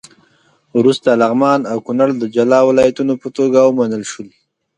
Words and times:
وروسته 0.77 1.09
لغمان 1.21 1.61
او 1.71 1.77
کونړ 1.85 2.09
د 2.17 2.23
جلا 2.35 2.59
ولایتونو 2.69 3.13
په 3.21 3.27
توګه 3.37 3.59
ومنل 3.63 4.03
شول. 4.11 4.27